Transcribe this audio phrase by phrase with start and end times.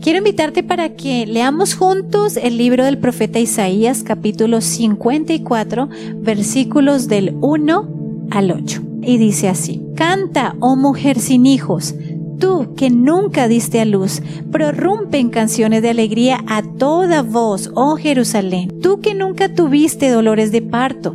[0.00, 7.36] Quiero invitarte para que leamos juntos el libro del profeta Isaías capítulo 54 versículos del
[7.42, 7.88] 1
[8.30, 8.82] al 8.
[9.02, 11.94] Y dice así, Canta, oh mujer sin hijos,
[12.38, 17.96] tú que nunca diste a luz, prorrumpe en canciones de alegría a toda voz, oh
[17.96, 21.14] Jerusalén, tú que nunca tuviste dolores de parto,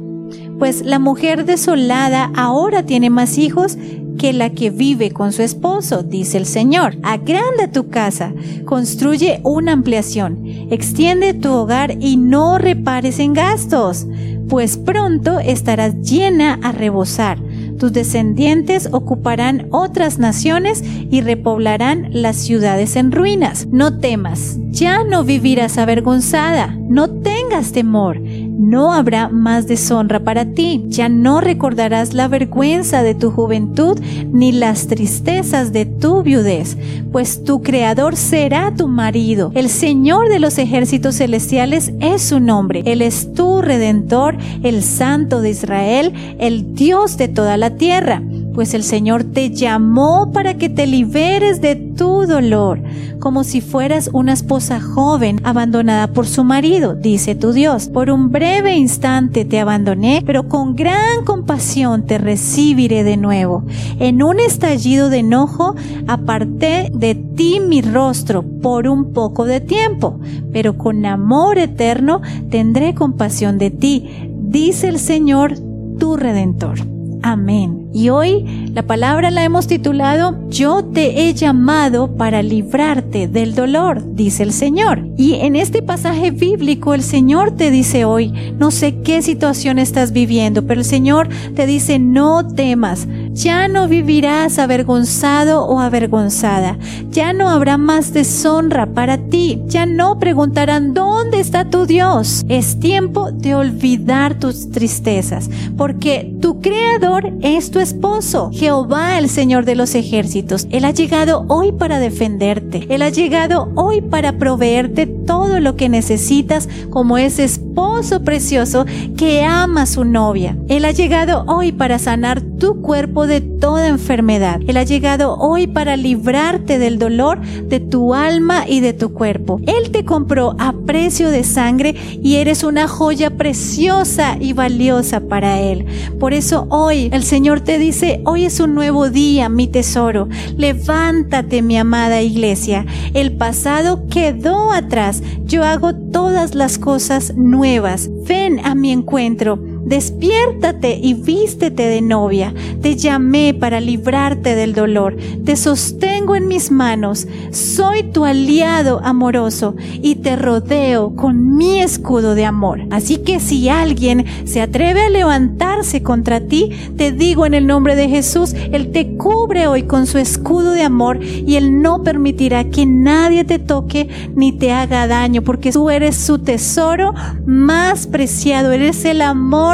[0.60, 3.80] pues la mujer desolada ahora tiene más hijos
[4.26, 6.98] que la que vive con su esposo, dice el Señor.
[7.04, 8.34] Agranda tu casa,
[8.66, 14.08] construye una ampliación, extiende tu hogar y no repares en gastos,
[14.50, 17.38] pues pronto estarás llena a rebosar.
[17.78, 23.68] Tus descendientes ocuparán otras naciones y repoblarán las ciudades en ruinas.
[23.68, 28.20] No temas, ya no vivirás avergonzada, no tengas temor
[28.58, 30.84] no habrá más deshonra para ti.
[30.88, 34.00] Ya no recordarás la vergüenza de tu juventud
[34.32, 36.78] ni las tristezas de tu viudez,
[37.12, 39.52] pues tu Creador será tu marido.
[39.56, 42.84] El Señor de los ejércitos celestiales es su nombre.
[42.86, 48.22] Él es tu Redentor, el Santo de Israel, el Dios de toda la tierra
[48.56, 52.82] pues el Señor te llamó para que te liberes de tu dolor,
[53.20, 57.90] como si fueras una esposa joven abandonada por su marido, dice tu Dios.
[57.90, 63.66] Por un breve instante te abandoné, pero con gran compasión te recibiré de nuevo.
[64.00, 65.76] En un estallido de enojo
[66.08, 70.20] aparté de ti mi rostro por un poco de tiempo,
[70.54, 75.56] pero con amor eterno tendré compasión de ti, dice el Señor,
[76.00, 76.95] tu redentor.
[77.28, 77.90] Amén.
[77.92, 84.14] Y hoy la palabra la hemos titulado Yo te he llamado para librarte del dolor,
[84.14, 85.08] dice el Señor.
[85.18, 90.12] Y en este pasaje bíblico el Señor te dice hoy, no sé qué situación estás
[90.12, 96.80] viviendo, pero el Señor te dice, no temas, ya no vivirás avergonzado o avergonzada.
[97.12, 99.62] Ya no habrá más deshonra para ti.
[99.68, 102.46] Ya no preguntarán dónde está tu Dios.
[102.48, 109.66] Es tiempo de olvidar tus tristezas, porque tu Creador es tu esposo, Jehová el Señor
[109.66, 110.68] de los ejércitos.
[110.72, 112.88] Él ha llegado hoy para defenderte.
[112.90, 118.86] Él ha llegado hoy para proveerte todo lo que necesitas como ese esposo precioso
[119.18, 120.58] que ama a su novia.
[120.70, 124.60] Él ha llegado hoy para sanar tu cuerpo de toda enfermedad.
[124.68, 129.60] Él ha llegado hoy para librarte del dolor de tu alma y de tu cuerpo.
[129.66, 135.60] Él te compró a precio de sangre y eres una joya preciosa y valiosa para
[135.60, 135.86] Él.
[136.20, 140.28] Por eso hoy el Señor te dice, hoy es un nuevo día, mi tesoro.
[140.58, 142.86] Levántate, mi amada iglesia.
[143.14, 145.22] El pasado quedó atrás.
[145.46, 148.10] Yo hago todas las cosas nuevas.
[148.28, 152.54] Ven a mi encuentro Despiértate y vístete de novia.
[152.82, 155.16] Te llamé para librarte del dolor.
[155.46, 157.28] Te sostengo en mis manos.
[157.52, 162.82] Soy tu aliado amoroso y te rodeo con mi escudo de amor.
[162.90, 167.96] Así que si alguien se atreve a levantarse contra ti, te digo en el nombre
[167.96, 172.64] de Jesús, Él te cubre hoy con su escudo de amor y Él no permitirá
[172.66, 177.14] que nadie te toque ni te haga daño, porque tú eres su tesoro
[177.46, 178.72] más preciado.
[178.72, 179.22] Eres el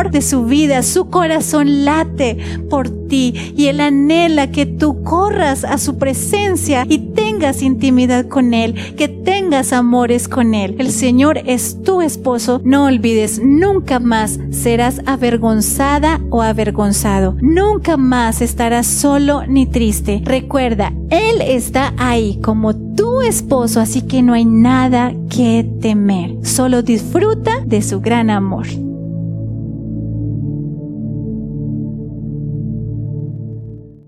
[0.10, 2.38] de su vida, su corazón late
[2.70, 8.54] por ti y Él anhela que tú corras a su presencia y tengas intimidad con
[8.54, 10.76] Él, que tengas amores con Él.
[10.80, 18.42] El Señor es tu esposo, no olvides, nunca más serás avergonzada o avergonzado, nunca más
[18.42, 20.22] estarás solo ni triste.
[20.24, 26.82] Recuerda, Él está ahí como tu esposo, así que no hay nada que temer, solo
[26.82, 28.68] disfruta de su gran amor.